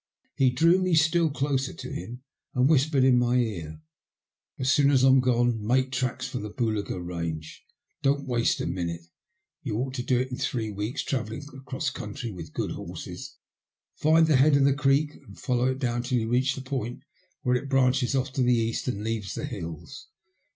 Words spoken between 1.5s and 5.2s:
to him and whispered in my ear —"As soon as I'm